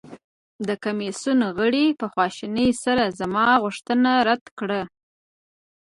[0.67, 4.81] د کمیسیون غړي په خواشینۍ سره زما غوښتنه رد کړه.